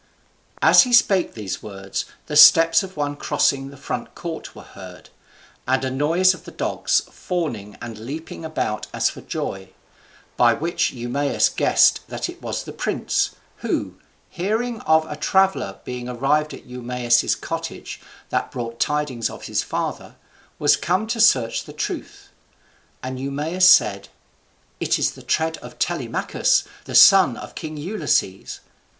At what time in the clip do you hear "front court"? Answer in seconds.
3.77-4.55